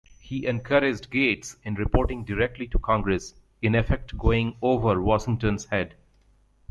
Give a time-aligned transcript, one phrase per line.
[0.17, 5.93] He encouraged Gates in reporting directly to Congress, in effect going over Washington's head.